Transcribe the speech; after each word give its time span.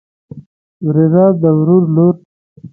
وريره 0.85 1.25
د 1.41 1.43
ورور 1.57 1.83
لور. 1.95 2.15